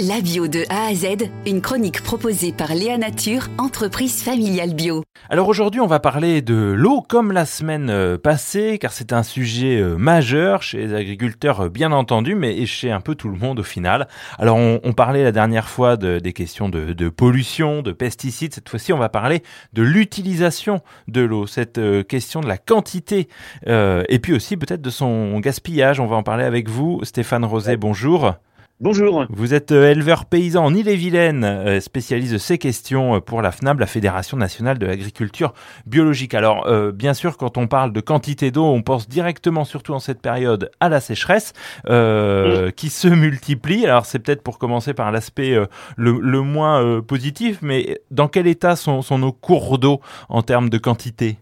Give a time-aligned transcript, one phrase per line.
[0.00, 5.04] La bio de A à Z, une chronique proposée par Léa Nature, entreprise familiale bio.
[5.30, 9.22] Alors aujourd'hui, on va parler de l'eau comme la semaine euh, passée, car c'est un
[9.22, 13.38] sujet euh, majeur chez les agriculteurs, euh, bien entendu, mais chez un peu tout le
[13.38, 14.08] monde au final.
[14.40, 18.52] Alors on, parlait la dernière fois de, des questions de, pollution, de pesticides.
[18.52, 23.28] Cette fois-ci, on va parler de l'utilisation de l'eau, cette question de la quantité,
[23.66, 26.00] et puis aussi peut-être de son gaspillage.
[26.00, 27.76] On va en parler avec vous, Stéphane Rosé.
[27.76, 28.34] Bonjour.
[28.80, 29.24] Bonjour.
[29.30, 33.52] Vous êtes euh, éleveur paysan en Ille-et-Vilaine, euh, spécialiste de ces questions euh, pour la
[33.52, 35.54] FNAB, la Fédération nationale de l'agriculture
[35.86, 36.34] biologique.
[36.34, 40.20] Alors, bien sûr, quand on parle de quantité d'eau, on pense directement, surtout en cette
[40.20, 41.52] période, à la sécheresse
[41.84, 43.86] qui se multiplie.
[43.86, 45.56] Alors, c'est peut-être pour commencer par l'aspect
[45.96, 51.36] le, moins positif, mais dans quel état sont, nos cours d'eau en termes de quantité?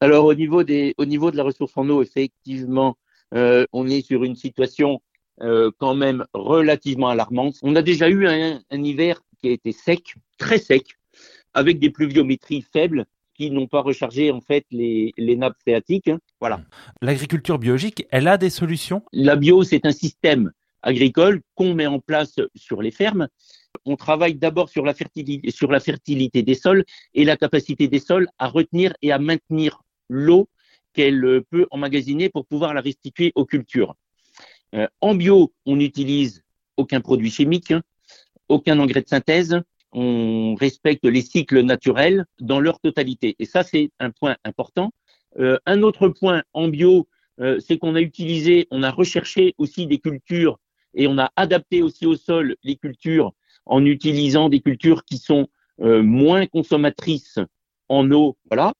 [0.00, 2.96] Alors, au niveau, des, au niveau de la ressource en eau, effectivement,
[3.32, 5.00] on est sur une situation
[5.42, 7.56] euh, quand même relativement alarmante.
[7.62, 10.96] On a déjà eu un, un, hiver qui a été sec, très sec,
[11.52, 16.08] avec des pluviométries faibles qui n'ont pas rechargé en fait les, les nappes phréatiques.
[16.08, 16.18] Hein.
[16.40, 16.62] Voilà.
[17.02, 19.02] L'agriculture biologique, elle a des solutions?
[19.12, 20.52] La bio, c'est un système
[20.82, 23.28] agricole qu'on met en place sur les fermes.
[23.84, 27.98] On travaille d'abord sur la fertilité, sur la fertilité des sols et la capacité des
[27.98, 30.48] sols à retenir et à maintenir l'eau
[30.94, 33.94] qu'elle peut emmagasiner pour pouvoir la restituer aux cultures.
[34.76, 36.44] Euh, en bio, on n'utilise
[36.76, 37.82] aucun produit chimique, hein,
[38.48, 39.60] aucun engrais de synthèse.
[39.92, 43.34] On respecte les cycles naturels dans leur totalité.
[43.38, 44.90] Et ça, c'est un point important.
[45.38, 47.08] Euh, un autre point en bio,
[47.40, 50.58] euh, c'est qu'on a utilisé, on a recherché aussi des cultures
[50.94, 53.32] et on a adapté aussi au sol les cultures
[53.64, 57.38] en utilisant des cultures qui sont moins consommatrices
[57.90, 58.72] en eau, voilà.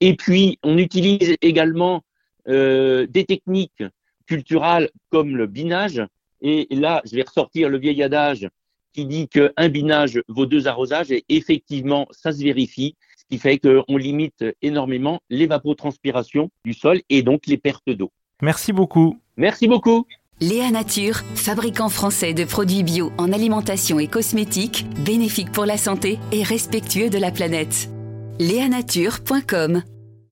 [0.00, 2.02] Et puis on utilise également
[2.46, 3.82] des techniques
[4.28, 6.02] culturales comme le binage.
[6.40, 8.48] Et là, je vais ressortir le vieil adage
[8.92, 13.58] qui dit qu'un binage vaut deux arrosages et effectivement, ça se vérifie, ce qui fait
[13.58, 18.12] qu'on limite énormément l'évapotranspiration du sol et donc les pertes d'eau.
[18.42, 19.18] Merci beaucoup.
[19.36, 20.06] Merci beaucoup.
[20.40, 26.20] Léa Nature, fabricant français de produits bio en alimentation et cosmétiques, bénéfique pour la santé
[26.30, 27.90] et respectueux de la planète.
[28.38, 29.82] Léanature.com